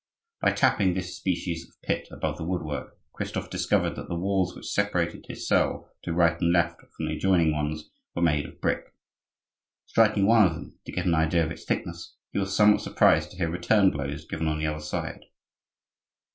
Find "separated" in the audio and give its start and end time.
4.71-5.27